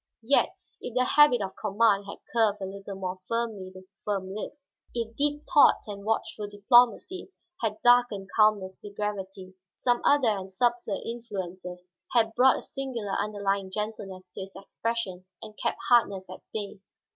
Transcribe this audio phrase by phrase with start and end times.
[0.23, 4.79] Yet if the habit of command had curved a little more firmly the firm lips,
[4.95, 7.31] if deep thoughts and watchful diplomacy
[7.61, 13.69] had darkened calmness to gravity, some other and subtler influences had brought a singular underlying
[13.69, 16.79] gentleness to his expression and kept hardness at bay.